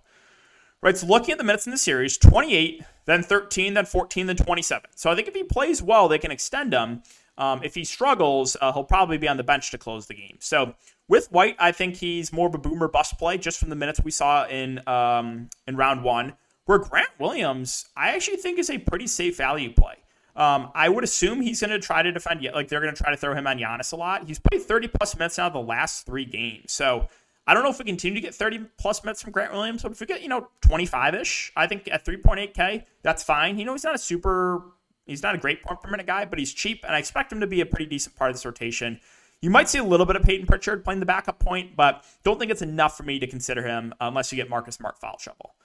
Right, 0.82 0.96
so 0.96 1.08
looking 1.08 1.32
at 1.32 1.38
the 1.38 1.44
minutes 1.44 1.66
in 1.66 1.72
the 1.72 1.80
series, 1.80 2.18
28, 2.18 2.84
then 3.06 3.24
13, 3.24 3.74
then 3.74 3.86
14, 3.86 4.28
then 4.28 4.36
27. 4.36 4.92
So 4.96 5.10
I 5.10 5.16
think 5.16 5.28
if 5.28 5.34
he 5.34 5.44
plays 5.44 5.82
well, 5.82 6.08
they 6.08 6.20
can 6.20 6.32
extend 6.32 6.74
him. 6.74 7.02
Um, 7.38 7.62
if 7.64 7.74
he 7.74 7.84
struggles, 7.84 8.56
uh, 8.62 8.72
he'll 8.72 8.84
probably 8.84 9.18
be 9.18 9.28
on 9.28 9.38
the 9.38 9.44
bench 9.44 9.72
to 9.72 9.78
close 9.78 10.06
the 10.06 10.14
game. 10.14 10.38
So 10.42 10.76
with 11.08 11.32
White, 11.32 11.56
I 11.60 11.72
think 11.72 11.96
he's 11.96 12.34
more 12.34 12.48
of 12.48 12.56
a 12.56 12.58
boomer 12.58 12.88
bust 12.88 13.18
play 13.18 13.38
just 13.38 13.60
from 13.60 13.70
the 13.70 13.76
minutes 13.76 14.02
we 14.04 14.12
saw 14.12 14.48
in 14.48 14.82
um, 14.88 15.50
in 15.68 15.76
round 15.76 16.04
one. 16.04 16.34
Where 16.66 16.80
Grant 16.80 17.10
Williams, 17.20 17.86
I 17.96 18.16
actually 18.16 18.38
think 18.38 18.58
is 18.58 18.72
a 18.72 18.80
pretty 18.80 19.06
safe 19.06 19.38
value 19.38 19.72
play. 19.72 19.96
Um, 20.36 20.72
I 20.74 20.90
would 20.90 21.04
assume 21.04 21.42
he's 21.42 21.62
going 21.62 21.70
to 21.70 21.80
try 21.80 22.02
to 22.02 22.12
defend, 22.12 22.44
like 22.54 22.68
they're 22.68 22.82
going 22.82 22.94
to 22.94 23.02
try 23.02 23.12
to 23.12 23.18
throw 23.18 23.36
him 23.36 23.46
on 23.48 23.58
Giannis 23.58 23.94
a 23.94 23.96
lot. 23.96 24.26
He's 24.28 24.40
played 24.40 24.64
30 24.64 24.88
plus 24.90 25.16
minutes 25.16 25.38
now 25.38 25.48
the 25.48 25.60
last 25.60 26.06
three 26.06 26.26
games. 26.26 26.72
So 26.72 27.08
I 27.48 27.54
don't 27.54 27.64
know 27.64 27.70
if 27.70 27.78
we 27.78 27.86
continue 27.86 28.16
to 28.16 28.22
get 28.22 28.34
30 28.34 28.66
plus 28.78 29.04
minutes 29.04 29.22
from 29.22 29.32
Grant 29.32 29.54
Williams, 29.54 29.84
but 29.84 29.92
if 29.92 30.00
we 30.00 30.08
get, 30.08 30.24
you 30.24 30.28
know, 30.28 30.48
25 30.62 31.16
ish, 31.16 31.54
I 31.56 31.68
think 31.68 31.88
at 31.90 32.04
3.8K, 32.04 32.84
that's 33.04 33.24
fine. 33.24 33.60
You 33.60 33.66
know, 33.66 33.74
he's 33.74 33.84
not 33.84 33.96
a 33.96 34.00
super, 34.00 34.64
he's 35.06 35.22
not 35.22 35.36
a 35.36 35.38
great 35.38 35.64
point 35.64 35.80
per 35.82 35.90
minute 35.90 36.08
guy, 36.08 36.26
but 36.26 36.40
he's 36.40 36.54
cheap, 36.54 36.84
and 36.84 36.96
I 36.96 37.00
expect 37.00 37.32
him 37.32 37.40
to 37.40 37.48
be 37.48 37.62
a 37.62 37.66
pretty 37.66 37.86
decent 37.86 38.16
part 38.16 38.32
of 38.32 38.36
this 38.36 38.46
rotation. 38.46 39.00
You 39.42 39.50
might 39.50 39.70
see 39.70 39.78
a 39.78 39.84
little 39.84 40.06
bit 40.06 40.16
of 40.16 40.24
Payton 40.24 40.48
Pritchard 40.48 40.84
playing 40.84 41.00
the 41.00 41.06
backup 41.06 41.40
point, 41.40 41.76
but 41.76 42.04
don't 42.24 42.40
think 42.40 42.52
it's 42.52 42.62
enough 42.62 42.98
for 42.98 43.04
me 43.04 43.20
to 43.20 43.28
consider 43.28 43.62
him 43.62 43.94
unless 44.00 44.32
you 44.32 44.38
get 44.38 44.50
Marcus 44.50 44.76
Smart 44.76 44.98
foul 44.98 45.18
trouble. 45.18 45.56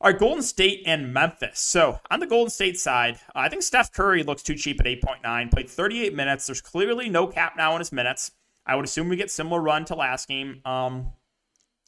All 0.00 0.10
right, 0.10 0.18
Golden 0.18 0.42
State 0.42 0.84
and 0.86 1.12
Memphis. 1.12 1.58
So 1.58 2.00
on 2.10 2.20
the 2.20 2.26
Golden 2.26 2.50
State 2.50 2.78
side, 2.78 3.18
I 3.34 3.48
think 3.48 3.62
Steph 3.62 3.92
Curry 3.92 4.22
looks 4.22 4.44
too 4.44 4.54
cheap 4.54 4.80
at 4.80 4.86
8.9. 4.86 5.50
Played 5.50 5.68
38 5.68 6.14
minutes. 6.14 6.46
There's 6.46 6.60
clearly 6.60 7.08
no 7.08 7.26
cap 7.26 7.54
now 7.56 7.72
in 7.72 7.80
his 7.80 7.90
minutes. 7.90 8.30
I 8.64 8.76
would 8.76 8.84
assume 8.84 9.08
we 9.08 9.16
get 9.16 9.30
similar 9.30 9.60
run 9.60 9.84
to 9.86 9.96
last 9.96 10.28
game. 10.28 10.60
Um, 10.64 11.12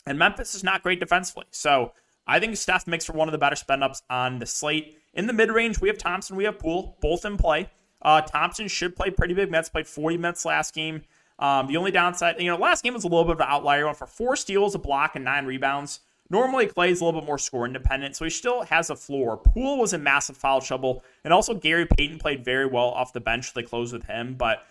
and 0.06 0.18
Memphis 0.18 0.56
is 0.56 0.64
not 0.64 0.82
great 0.82 0.98
defensively. 0.98 1.44
So 1.50 1.92
I 2.26 2.40
think 2.40 2.56
Steph 2.56 2.88
makes 2.88 3.04
for 3.04 3.12
one 3.12 3.28
of 3.28 3.32
the 3.32 3.38
better 3.38 3.56
spend 3.56 3.84
ups 3.84 4.02
on 4.10 4.40
the 4.40 4.46
slate. 4.46 4.98
In 5.14 5.26
the 5.26 5.32
mid 5.32 5.50
range, 5.50 5.80
we 5.80 5.88
have 5.88 5.98
Thompson, 5.98 6.36
we 6.36 6.44
have 6.44 6.58
Poole, 6.58 6.96
both 7.00 7.24
in 7.24 7.36
play. 7.36 7.70
Uh, 8.02 8.20
Thompson 8.20 8.68
should 8.68 8.96
play 8.96 9.10
pretty 9.10 9.34
big 9.34 9.50
minutes. 9.50 9.68
Played 9.68 9.86
40 9.86 10.16
minutes 10.16 10.44
last 10.44 10.74
game. 10.74 11.02
Um, 11.38 11.66
the 11.66 11.76
only 11.76 11.90
downside, 11.90 12.40
you 12.40 12.46
know, 12.46 12.56
last 12.56 12.84
game 12.84 12.94
was 12.94 13.04
a 13.04 13.08
little 13.08 13.24
bit 13.24 13.32
of 13.32 13.40
an 13.40 13.46
outlier. 13.48 13.86
Went 13.86 13.96
for 13.96 14.06
four 14.06 14.36
steals, 14.36 14.74
a 14.74 14.78
block, 14.78 15.16
and 15.16 15.24
nine 15.24 15.46
rebounds. 15.46 16.00
Normally, 16.28 16.66
Klay's 16.68 17.00
a 17.00 17.04
little 17.04 17.20
bit 17.20 17.26
more 17.26 17.38
score 17.38 17.66
independent, 17.66 18.14
so 18.14 18.24
he 18.24 18.30
still 18.30 18.62
has 18.62 18.88
a 18.90 18.96
floor. 18.96 19.36
Poole 19.36 19.78
was 19.78 19.92
in 19.92 20.02
massive 20.02 20.36
foul 20.36 20.60
trouble, 20.60 21.02
and 21.24 21.32
also 21.32 21.54
Gary 21.54 21.86
Payton 21.86 22.18
played 22.18 22.44
very 22.44 22.66
well 22.66 22.90
off 22.90 23.12
the 23.12 23.20
bench. 23.20 23.52
They 23.52 23.64
closed 23.64 23.92
with 23.92 24.04
him, 24.04 24.34
but 24.34 24.64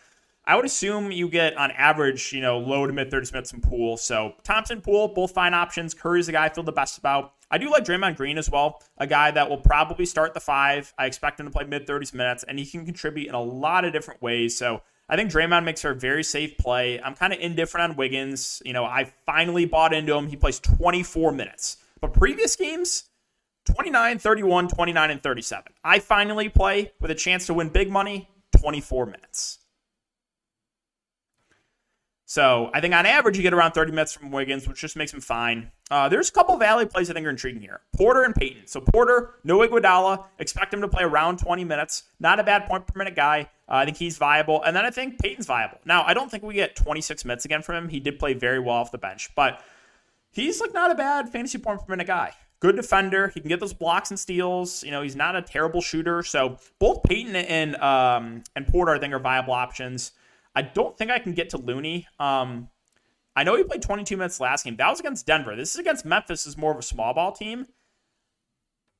I 0.45 0.55
would 0.55 0.65
assume 0.65 1.11
you 1.11 1.27
get 1.27 1.57
on 1.57 1.71
average, 1.71 2.31
you 2.31 2.39
know, 2.39 2.59
low 2.59 2.87
to 2.87 2.93
mid 2.93 3.11
30s 3.11 3.33
minutes 3.33 3.51
from 3.51 3.61
Poole. 3.61 3.97
So 3.97 4.35
Thompson, 4.43 4.79
Poole, 4.79 5.09
both 5.09 5.31
fine 5.31 5.53
options. 5.53 5.93
Curry's 5.93 6.27
the 6.27 6.31
guy 6.31 6.45
I 6.45 6.49
feel 6.49 6.63
the 6.63 6.71
best 6.71 6.97
about. 6.97 7.33
I 7.51 7.57
do 7.57 7.71
like 7.71 7.83
Draymond 7.83 8.15
Green 8.15 8.37
as 8.37 8.49
well, 8.49 8.81
a 8.97 9.07
guy 9.07 9.31
that 9.31 9.49
will 9.49 9.57
probably 9.57 10.05
start 10.05 10.33
the 10.33 10.39
five. 10.39 10.93
I 10.97 11.05
expect 11.07 11.39
him 11.39 11.47
to 11.47 11.51
play 11.51 11.63
mid 11.63 11.87
30s 11.87 12.13
minutes, 12.13 12.43
and 12.43 12.59
he 12.59 12.65
can 12.65 12.85
contribute 12.85 13.27
in 13.27 13.33
a 13.33 13.41
lot 13.41 13.85
of 13.85 13.93
different 13.93 14.21
ways. 14.21 14.55
So 14.55 14.81
I 15.07 15.15
think 15.15 15.31
Draymond 15.31 15.63
makes 15.63 15.81
for 15.81 15.91
a 15.91 15.95
very 15.95 16.23
safe 16.23 16.57
play. 16.57 17.01
I'm 17.01 17.15
kind 17.15 17.33
of 17.33 17.39
indifferent 17.39 17.91
on 17.91 17.97
Wiggins. 17.97 18.61
You 18.63 18.73
know, 18.73 18.85
I 18.85 19.11
finally 19.25 19.65
bought 19.65 19.93
into 19.93 20.13
him. 20.13 20.27
He 20.27 20.35
plays 20.35 20.59
24 20.59 21.31
minutes. 21.31 21.77
But 21.99 22.13
previous 22.13 22.55
games, 22.55 23.05
29, 23.65 24.19
31, 24.19 24.67
29, 24.67 25.11
and 25.11 25.23
37. 25.23 25.73
I 25.83 25.99
finally 25.99 26.49
play 26.49 26.91
with 27.01 27.09
a 27.09 27.15
chance 27.15 27.47
to 27.47 27.55
win 27.55 27.69
big 27.69 27.89
money, 27.89 28.29
24 28.57 29.07
minutes. 29.07 29.59
So 32.25 32.69
I 32.75 32.79
think 32.79 32.93
on 32.93 33.07
average 33.07 33.37
you 33.37 33.43
get 33.43 33.55
around 33.55 33.71
30 33.71 33.91
minutes 33.91 34.13
from 34.13 34.29
Wiggins, 34.29 34.67
which 34.67 34.79
just 34.79 34.95
makes 34.95 35.11
him 35.11 35.21
fine. 35.21 35.71
Uh, 35.91 36.07
there's 36.07 36.29
a 36.29 36.31
couple 36.31 36.53
of 36.53 36.59
value 36.59 36.85
plays 36.85 37.09
I 37.09 37.13
think 37.13 37.25
are 37.25 37.31
intriguing 37.31 37.61
here. 37.61 37.81
Porter 37.95 38.23
and 38.23 38.35
Payton. 38.35 38.67
So 38.67 38.79
Porter, 38.79 39.35
no 39.43 39.59
Iguodala. 39.59 40.25
Expect 40.37 40.73
him 40.73 40.81
to 40.81 40.87
play 40.87 41.03
around 41.03 41.39
20 41.39 41.63
minutes. 41.63 42.03
Not 42.19 42.39
a 42.39 42.43
bad 42.43 42.67
point 42.67 42.85
per 42.85 42.97
minute 42.97 43.15
guy. 43.15 43.49
Uh, 43.67 43.75
I 43.75 43.85
think 43.85 43.97
he's 43.97 44.17
viable. 44.17 44.61
And 44.63 44.75
then 44.75 44.85
I 44.85 44.91
think 44.91 45.19
Payton's 45.19 45.47
viable. 45.47 45.79
Now, 45.85 46.03
I 46.05 46.13
don't 46.13 46.29
think 46.29 46.43
we 46.43 46.53
get 46.53 46.75
26 46.75 47.25
minutes 47.25 47.45
again 47.45 47.63
from 47.63 47.75
him. 47.75 47.89
He 47.89 47.99
did 47.99 48.19
play 48.19 48.33
very 48.33 48.59
well 48.59 48.75
off 48.75 48.91
the 48.91 48.99
bench. 48.99 49.29
But 49.35 49.63
he's 50.31 50.61
like 50.61 50.73
not 50.73 50.91
a 50.91 50.95
bad 50.95 51.29
fantasy 51.29 51.57
point 51.57 51.79
per 51.79 51.85
minute 51.91 52.07
guy. 52.07 52.33
Good 52.59 52.75
defender. 52.75 53.29
He 53.29 53.39
can 53.39 53.49
get 53.49 53.59
those 53.59 53.73
blocks 53.73 54.11
and 54.11 54.19
steals. 54.19 54.83
You 54.83 54.91
know, 54.91 55.01
he's 55.01 55.15
not 55.15 55.35
a 55.35 55.41
terrible 55.41 55.81
shooter. 55.81 56.21
So 56.23 56.57
both 56.77 57.01
Payton 57.03 57.35
and 57.35 57.75
um, 57.77 58.43
and 58.55 58.67
Porter, 58.67 58.93
I 58.93 58.99
think, 58.99 59.13
are 59.13 59.19
viable 59.19 59.53
options. 59.53 60.11
I 60.55 60.63
don't 60.63 60.97
think 60.97 61.09
I 61.09 61.19
can 61.19 61.33
get 61.33 61.51
to 61.51 61.57
Looney. 61.57 62.05
Um, 62.19 62.69
I 63.39 63.43
know 63.43 63.55
he 63.55 63.63
played 63.63 63.81
22 63.81 64.17
minutes 64.17 64.41
last 64.41 64.65
game. 64.65 64.75
That 64.75 64.89
was 64.89 64.99
against 64.99 65.25
Denver. 65.25 65.55
This 65.55 65.73
is 65.73 65.79
against 65.79 66.03
Memphis, 66.03 66.45
is 66.45 66.57
more 66.57 66.73
of 66.73 66.77
a 66.77 66.81
small 66.81 67.13
ball 67.13 67.31
team. 67.31 67.67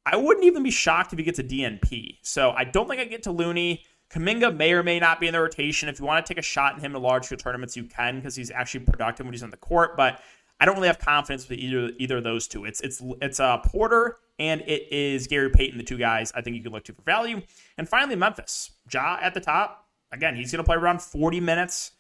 I 0.06 0.16
wouldn't 0.16 0.46
even 0.46 0.64
be 0.64 0.72
shocked 0.72 1.12
if 1.12 1.20
he 1.20 1.26
gets 1.26 1.40
a 1.40 1.44
DNP. 1.44 2.20
So 2.22 2.52
I 2.52 2.64
don't 2.64 2.88
think 2.88 3.02
I 3.02 3.04
get 3.04 3.24
to 3.24 3.32
Looney. 3.32 3.84
Kuminga 4.10 4.56
may 4.56 4.72
or 4.72 4.82
may 4.82 4.98
not 4.98 5.20
be 5.20 5.28
in 5.28 5.34
the 5.34 5.42
rotation. 5.42 5.90
If 5.90 6.00
you 6.00 6.06
want 6.06 6.26
to 6.26 6.34
take 6.34 6.40
a 6.40 6.42
shot 6.42 6.74
in 6.74 6.80
him 6.80 6.96
in 6.96 7.02
large 7.02 7.28
field 7.28 7.42
tournaments, 7.42 7.76
you 7.76 7.84
can 7.84 8.16
because 8.16 8.34
he's 8.34 8.50
actually 8.50 8.86
productive 8.86 9.26
when 9.26 9.34
he's 9.34 9.44
on 9.44 9.50
the 9.50 9.58
court. 9.58 9.98
But 9.98 10.22
I 10.58 10.66
don't 10.66 10.76
really 10.76 10.88
have 10.88 11.00
confidence 11.00 11.50
with 11.50 11.60
either 11.60 11.92
either 12.00 12.18
of 12.20 12.24
those 12.24 12.48
two. 12.48 12.64
It's 12.64 12.80
it's 12.80 13.04
it's 13.22 13.42
uh, 13.42 13.58
Porter 13.58 14.20
and 14.40 14.62
it 14.62 14.88
is 14.90 15.28
Gary 15.28 15.50
Payton, 15.50 15.78
the 15.78 15.84
two 15.84 15.98
guys 15.98 16.32
I 16.34 16.40
think 16.40 16.56
you 16.56 16.64
can 16.64 16.72
look 16.72 16.86
to 16.86 16.94
for 16.94 17.02
value. 17.02 17.42
And 17.78 17.90
finally, 17.90 18.16
Memphis. 18.16 18.72
Ja 18.90 19.18
at 19.22 19.34
the 19.34 19.42
top. 19.42 19.90
Again, 20.14 20.38
he's 20.38 20.50
going 20.54 20.64
to 20.64 20.66
play 20.66 20.78
around 20.78 21.02
40 21.02 21.42
minutes. 21.42 21.92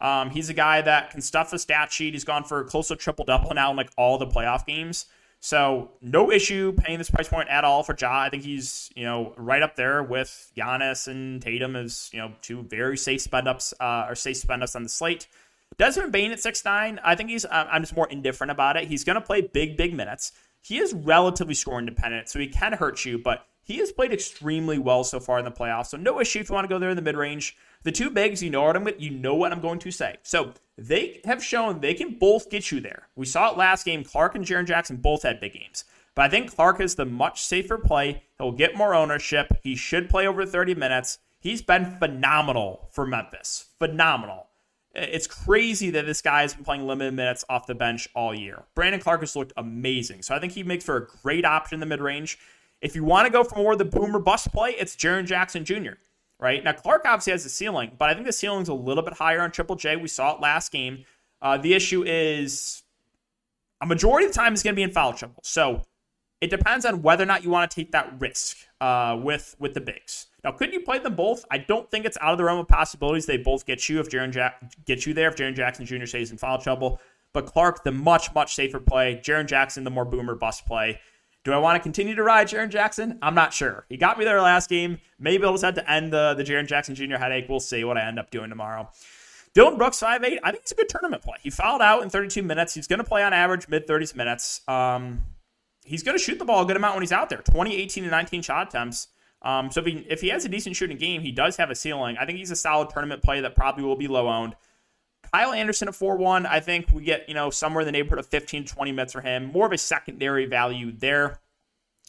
Um, 0.00 0.30
he's 0.30 0.48
a 0.48 0.54
guy 0.54 0.80
that 0.82 1.10
can 1.10 1.20
stuff 1.20 1.50
the 1.50 1.58
stat 1.58 1.92
sheet. 1.92 2.14
He's 2.14 2.24
gone 2.24 2.44
for 2.44 2.64
close 2.64 2.88
to 2.88 2.96
triple 2.96 3.24
double 3.24 3.52
now 3.54 3.70
in 3.70 3.76
like 3.76 3.90
all 3.96 4.18
the 4.18 4.26
playoff 4.26 4.66
games. 4.66 5.06
So 5.40 5.92
no 6.00 6.32
issue 6.32 6.72
paying 6.72 6.98
this 6.98 7.10
price 7.10 7.28
point 7.28 7.48
at 7.48 7.64
all 7.64 7.82
for 7.82 7.96
Ja. 7.98 8.22
I 8.22 8.28
think 8.28 8.42
he's 8.42 8.90
you 8.96 9.04
know 9.04 9.34
right 9.36 9.62
up 9.62 9.76
there 9.76 10.02
with 10.02 10.50
Giannis 10.56 11.06
and 11.06 11.40
Tatum 11.40 11.76
as 11.76 12.10
you 12.12 12.18
know 12.18 12.32
two 12.42 12.62
very 12.62 12.96
safe 12.96 13.20
spend 13.20 13.46
ups 13.46 13.72
uh, 13.80 14.06
or 14.08 14.14
safe 14.14 14.36
spend 14.36 14.62
ups 14.62 14.74
on 14.74 14.82
the 14.82 14.88
slate. 14.88 15.26
Desmond 15.76 16.12
Bane 16.12 16.32
at 16.32 16.40
six 16.40 16.64
nine. 16.64 16.98
I 17.04 17.14
think 17.14 17.30
he's. 17.30 17.46
I'm 17.50 17.82
just 17.82 17.94
more 17.94 18.08
indifferent 18.08 18.50
about 18.50 18.76
it. 18.76 18.88
He's 18.88 19.04
going 19.04 19.14
to 19.14 19.20
play 19.20 19.42
big, 19.42 19.76
big 19.76 19.94
minutes. 19.94 20.32
He 20.60 20.78
is 20.78 20.92
relatively 20.92 21.54
score 21.54 21.78
independent, 21.78 22.28
so 22.28 22.40
he 22.40 22.48
can 22.48 22.72
hurt 22.72 23.04
you, 23.04 23.18
but 23.18 23.46
he 23.68 23.76
has 23.76 23.92
played 23.92 24.14
extremely 24.14 24.78
well 24.78 25.04
so 25.04 25.20
far 25.20 25.38
in 25.38 25.44
the 25.44 25.50
playoffs. 25.50 25.88
So 25.88 25.98
no 25.98 26.20
issue 26.20 26.40
if 26.40 26.48
you 26.48 26.54
want 26.54 26.64
to 26.64 26.74
go 26.74 26.78
there 26.78 26.88
in 26.88 26.96
the 26.96 27.02
mid 27.02 27.16
range. 27.16 27.54
The 27.82 27.92
two 27.92 28.08
bigs, 28.08 28.42
you 28.42 28.48
know 28.48 28.62
what 28.62 28.76
I'm 28.76 28.88
you 28.98 29.10
know 29.10 29.34
what 29.34 29.52
I'm 29.52 29.60
going 29.60 29.78
to 29.80 29.90
say. 29.90 30.16
So 30.22 30.54
they 30.78 31.20
have 31.26 31.44
shown 31.44 31.80
they 31.80 31.92
can 31.92 32.18
both 32.18 32.48
get 32.48 32.72
you 32.72 32.80
there. 32.80 33.08
We 33.14 33.26
saw 33.26 33.52
it 33.52 33.58
last 33.58 33.84
game. 33.84 34.04
Clarke 34.04 34.36
and 34.36 34.44
Jaren 34.44 34.66
Jackson 34.66 34.96
both 34.96 35.22
had 35.22 35.38
big 35.38 35.52
games. 35.52 35.84
But 36.14 36.22
I 36.24 36.28
think 36.30 36.56
Clarke 36.56 36.80
is 36.80 36.94
the 36.94 37.04
much 37.04 37.42
safer 37.42 37.76
play. 37.76 38.22
He'll 38.38 38.52
get 38.52 38.74
more 38.74 38.94
ownership. 38.94 39.48
He 39.62 39.76
should 39.76 40.08
play 40.08 40.26
over 40.26 40.46
30 40.46 40.74
minutes. 40.74 41.18
He's 41.38 41.60
been 41.60 41.84
phenomenal 41.98 42.88
for 42.90 43.06
Memphis. 43.06 43.66
Phenomenal. 43.78 44.46
It's 44.94 45.26
crazy 45.26 45.90
that 45.90 46.06
this 46.06 46.22
guy 46.22 46.40
has 46.40 46.54
been 46.54 46.64
playing 46.64 46.86
limited 46.86 47.12
minutes 47.12 47.44
off 47.50 47.66
the 47.66 47.74
bench 47.74 48.08
all 48.14 48.34
year. 48.34 48.64
Brandon 48.74 49.00
Clarke 49.00 49.20
has 49.20 49.36
looked 49.36 49.52
amazing. 49.58 50.22
So 50.22 50.34
I 50.34 50.40
think 50.40 50.54
he 50.54 50.62
makes 50.62 50.84
for 50.84 50.96
a 50.96 51.06
great 51.22 51.44
option 51.44 51.76
in 51.76 51.80
the 51.80 51.86
mid 51.86 52.00
range. 52.00 52.38
If 52.80 52.94
you 52.94 53.04
want 53.04 53.26
to 53.26 53.32
go 53.32 53.42
for 53.44 53.56
more 53.56 53.72
of 53.72 53.78
the 53.78 53.84
boomer 53.84 54.18
bust 54.18 54.52
play, 54.52 54.70
it's 54.70 54.94
Jaren 54.94 55.26
Jackson 55.26 55.64
Jr. 55.64 55.94
Right 56.40 56.62
now, 56.62 56.72
Clarke 56.72 57.02
obviously 57.04 57.32
has 57.32 57.44
a 57.44 57.48
ceiling, 57.48 57.92
but 57.98 58.08
I 58.08 58.14
think 58.14 58.26
the 58.26 58.32
ceiling's 58.32 58.68
a 58.68 58.74
little 58.74 59.02
bit 59.02 59.14
higher 59.14 59.40
on 59.40 59.50
Triple 59.50 59.74
J. 59.74 59.96
We 59.96 60.06
saw 60.06 60.36
it 60.36 60.40
last 60.40 60.70
game. 60.70 61.04
Uh, 61.42 61.58
the 61.58 61.74
issue 61.74 62.04
is 62.04 62.84
a 63.80 63.86
majority 63.86 64.26
of 64.26 64.32
the 64.32 64.38
time 64.38 64.54
is 64.54 64.62
going 64.62 64.74
to 64.74 64.76
be 64.76 64.82
in 64.84 64.92
foul 64.92 65.12
trouble. 65.12 65.40
So 65.42 65.82
it 66.40 66.50
depends 66.50 66.84
on 66.84 67.02
whether 67.02 67.24
or 67.24 67.26
not 67.26 67.42
you 67.42 67.50
want 67.50 67.68
to 67.70 67.74
take 67.74 67.90
that 67.92 68.14
risk 68.20 68.56
uh, 68.80 69.18
with 69.20 69.56
with 69.58 69.74
the 69.74 69.80
bigs. 69.80 70.26
Now, 70.44 70.52
could 70.52 70.72
you 70.72 70.80
play 70.80 71.00
them 71.00 71.16
both? 71.16 71.44
I 71.50 71.58
don't 71.58 71.90
think 71.90 72.04
it's 72.04 72.16
out 72.20 72.32
of 72.32 72.38
the 72.38 72.44
realm 72.44 72.60
of 72.60 72.68
possibilities. 72.68 73.26
They 73.26 73.38
both 73.38 73.66
get 73.66 73.88
you 73.88 73.98
if 73.98 74.08
Jaren 74.08 74.30
Jack 74.30 74.62
get 74.84 75.04
you 75.06 75.14
there 75.14 75.28
if 75.28 75.36
Jaren 75.36 75.54
Jackson 75.56 75.84
Jr. 75.84 76.06
stays 76.06 76.30
in 76.30 76.38
foul 76.38 76.58
trouble. 76.58 77.00
But 77.32 77.46
Clarke, 77.46 77.82
the 77.82 77.92
much 77.92 78.32
much 78.34 78.54
safer 78.54 78.78
play. 78.78 79.20
Jaren 79.24 79.46
Jackson, 79.46 79.82
the 79.82 79.90
more 79.90 80.04
boomer 80.04 80.36
bust 80.36 80.64
play. 80.66 81.00
Do 81.48 81.54
I 81.54 81.56
want 81.56 81.76
to 81.76 81.82
continue 81.82 82.14
to 82.14 82.22
ride 82.22 82.48
Jaren 82.48 82.68
Jackson? 82.68 83.18
I'm 83.22 83.34
not 83.34 83.54
sure. 83.54 83.86
He 83.88 83.96
got 83.96 84.18
me 84.18 84.26
there 84.26 84.38
last 84.42 84.68
game. 84.68 84.98
Maybe 85.18 85.46
I'll 85.46 85.52
just 85.52 85.64
have 85.64 85.76
to 85.76 85.90
end 85.90 86.12
the 86.12 86.34
the 86.34 86.44
Jaren 86.44 86.66
Jackson 86.66 86.94
Jr. 86.94 87.16
headache. 87.16 87.46
We'll 87.48 87.58
see 87.58 87.84
what 87.84 87.96
I 87.96 88.06
end 88.06 88.18
up 88.18 88.30
doing 88.30 88.50
tomorrow. 88.50 88.90
Dillon 89.54 89.78
Brooks, 89.78 89.98
5'8. 89.98 90.40
I 90.44 90.50
think 90.50 90.60
it's 90.60 90.72
a 90.72 90.74
good 90.74 90.90
tournament 90.90 91.22
play. 91.22 91.38
He 91.42 91.48
fouled 91.48 91.80
out 91.80 92.02
in 92.02 92.10
32 92.10 92.42
minutes. 92.42 92.74
He's 92.74 92.86
going 92.86 92.98
to 92.98 93.04
play 93.04 93.22
on 93.22 93.32
average 93.32 93.66
mid 93.66 93.86
30s 93.86 94.14
minutes. 94.14 94.60
Um, 94.68 95.22
he's 95.86 96.02
going 96.02 96.18
to 96.18 96.22
shoot 96.22 96.38
the 96.38 96.44
ball 96.44 96.64
a 96.64 96.66
good 96.66 96.76
amount 96.76 96.96
when 96.96 97.02
he's 97.02 97.12
out 97.12 97.30
there 97.30 97.40
20, 97.40 97.74
18, 97.74 98.04
and 98.04 98.10
19 98.10 98.42
shot 98.42 98.68
attempts. 98.68 99.08
Um, 99.40 99.70
so 99.70 99.80
if 99.80 99.86
he, 99.86 100.06
if 100.06 100.20
he 100.20 100.28
has 100.28 100.44
a 100.44 100.50
decent 100.50 100.76
shooting 100.76 100.98
game, 100.98 101.22
he 101.22 101.32
does 101.32 101.56
have 101.56 101.70
a 101.70 101.74
ceiling. 101.74 102.18
I 102.20 102.26
think 102.26 102.36
he's 102.36 102.50
a 102.50 102.56
solid 102.56 102.90
tournament 102.90 103.22
play 103.22 103.40
that 103.40 103.54
probably 103.54 103.84
will 103.84 103.96
be 103.96 104.06
low 104.06 104.28
owned. 104.28 104.54
Kyle 105.32 105.52
Anderson 105.52 105.88
at 105.88 105.94
4 105.94 106.16
1, 106.16 106.46
I 106.46 106.60
think 106.60 106.90
we 106.92 107.02
get, 107.02 107.28
you 107.28 107.34
know, 107.34 107.50
somewhere 107.50 107.82
in 107.82 107.86
the 107.86 107.92
neighborhood 107.92 108.18
of 108.18 108.26
15 108.26 108.64
to 108.64 108.74
20 108.74 108.92
minutes 108.92 109.12
for 109.12 109.20
him. 109.20 109.46
More 109.52 109.66
of 109.66 109.72
a 109.72 109.78
secondary 109.78 110.46
value 110.46 110.92
there. 110.92 111.40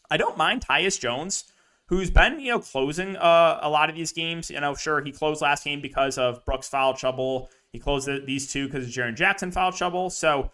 I 0.09 0.17
don't 0.17 0.37
mind 0.37 0.65
Tyus 0.65 0.99
Jones, 0.99 1.51
who's 1.87 2.09
been, 2.09 2.39
you 2.39 2.51
know, 2.51 2.59
closing 2.59 3.15
uh, 3.17 3.59
a 3.61 3.69
lot 3.69 3.89
of 3.89 3.95
these 3.95 4.11
games. 4.11 4.49
You 4.49 4.59
know, 4.61 4.73
sure, 4.73 5.03
he 5.03 5.11
closed 5.11 5.41
last 5.41 5.63
game 5.63 5.81
because 5.81 6.17
of 6.17 6.43
Brooks 6.45 6.69
foul 6.69 6.93
trouble. 6.93 7.49
He 7.71 7.79
closed 7.79 8.09
these 8.25 8.51
two 8.51 8.67
because 8.67 8.85
of 8.85 8.91
Jaren 8.91 9.15
Jackson 9.15 9.51
foul 9.51 9.71
trouble. 9.71 10.09
So 10.09 10.51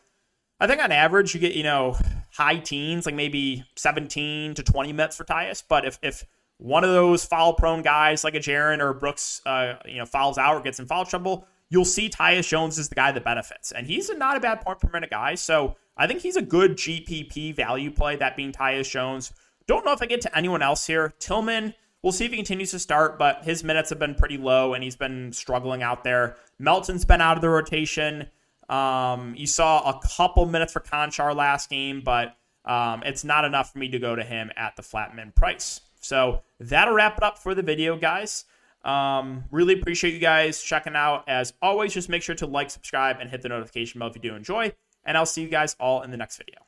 I 0.59 0.67
think 0.67 0.81
on 0.81 0.91
average, 0.91 1.33
you 1.33 1.39
get, 1.39 1.53
you 1.53 1.63
know, 1.63 1.97
high 2.31 2.57
teens, 2.57 3.05
like 3.05 3.15
maybe 3.15 3.63
17 3.75 4.55
to 4.55 4.63
20 4.63 4.91
minutes 4.91 5.15
for 5.15 5.23
Tyus. 5.23 5.63
But 5.67 5.85
if, 5.85 5.99
if 6.01 6.25
one 6.57 6.83
of 6.83 6.89
those 6.89 7.25
foul 7.25 7.53
prone 7.53 7.81
guys 7.81 8.23
like 8.23 8.35
a 8.35 8.39
Jaren 8.39 8.79
or 8.79 8.93
Brooks, 8.93 9.41
uh, 9.45 9.75
you 9.85 9.97
know, 9.97 10.05
fouls 10.05 10.37
out 10.37 10.55
or 10.55 10.61
gets 10.61 10.79
in 10.79 10.85
foul 10.85 11.05
trouble, 11.05 11.47
you'll 11.75 11.83
see 11.83 12.09
Tyus 12.09 12.47
Jones 12.47 12.77
is 12.77 12.87
the 12.87 12.95
guy 12.95 13.11
that 13.11 13.25
benefits. 13.25 13.73
And 13.73 13.85
he's 13.85 14.09
not 14.09 14.37
a 14.37 14.39
bad 14.39 14.61
point 14.61 14.79
per 14.79 14.89
minute 14.93 15.09
guy. 15.09 15.35
So 15.35 15.75
I 15.97 16.07
think 16.07 16.21
he's 16.21 16.37
a 16.37 16.41
good 16.41 16.77
GPP 16.77 17.53
value 17.53 17.91
play, 17.91 18.15
that 18.15 18.37
being 18.37 18.53
Tyus 18.53 18.89
Jones. 18.89 19.33
Don't 19.67 19.85
know 19.85 19.91
if 19.91 20.01
I 20.01 20.05
get 20.05 20.21
to 20.21 20.37
anyone 20.37 20.61
else 20.61 20.87
here. 20.87 21.13
Tillman, 21.19 21.73
we'll 22.01 22.13
see 22.13 22.23
if 22.23 22.31
he 22.31 22.37
continues 22.37 22.71
to 22.71 22.79
start, 22.79 23.19
but 23.19 23.43
his 23.43 23.61
minutes 23.61 23.89
have 23.89 23.99
been 23.99 24.15
pretty 24.15 24.37
low 24.37 24.73
and 24.73 24.85
he's 24.85 24.95
been 24.95 25.33
struggling 25.33 25.83
out 25.83 26.05
there. 26.05 26.37
Melton's 26.59 27.03
been 27.03 27.19
out 27.19 27.35
of 27.35 27.41
the 27.41 27.49
rotation. 27.49 28.27
Um, 28.69 29.35
you 29.35 29.45
saw 29.45 29.81
a 29.81 29.99
couple 30.15 30.45
minutes 30.45 30.71
for 30.71 30.79
Konchar 30.79 31.35
last 31.35 31.69
game, 31.69 32.03
but 32.05 32.37
um, 32.63 33.03
it's 33.03 33.25
not 33.25 33.43
enough 33.43 33.73
for 33.73 33.79
me 33.79 33.89
to 33.89 33.99
go 33.99 34.15
to 34.15 34.23
him 34.23 34.49
at 34.55 34.77
the 34.77 34.81
flat 34.81 35.13
min 35.13 35.33
price. 35.33 35.81
So 35.99 36.41
that'll 36.57 36.93
wrap 36.93 37.17
it 37.17 37.23
up 37.23 37.37
for 37.37 37.53
the 37.53 37.63
video, 37.63 37.97
guys. 37.97 38.45
Um, 38.85 39.45
really 39.51 39.73
appreciate 39.73 40.13
you 40.13 40.19
guys 40.19 40.61
checking 40.61 40.95
out. 40.95 41.27
As 41.27 41.53
always, 41.61 41.93
just 41.93 42.07
make 42.07 42.21
sure 42.21 42.35
to 42.35 42.45
like, 42.45 42.69
subscribe, 42.69 43.17
and 43.19 43.29
hit 43.29 43.41
the 43.41 43.49
notification 43.49 43.99
bell 43.99 44.09
if 44.09 44.15
you 44.15 44.21
do 44.21 44.35
enjoy. 44.35 44.71
And 45.03 45.17
I'll 45.17 45.25
see 45.25 45.41
you 45.41 45.49
guys 45.49 45.75
all 45.79 46.03
in 46.03 46.11
the 46.11 46.17
next 46.17 46.37
video. 46.37 46.64